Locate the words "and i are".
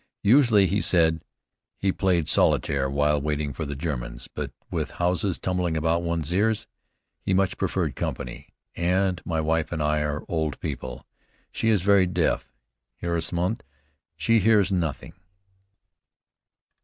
9.71-10.25